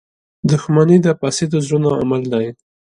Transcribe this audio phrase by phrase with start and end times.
[0.49, 2.45] •دښمني د فاسدو زړونو عمل دی.